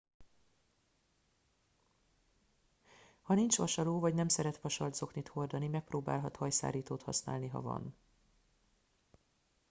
[3.21, 7.95] ha nincs vasaló vagy nem szeret vasalt zoknit hordani megpróbálhat hajszárítót használni ha van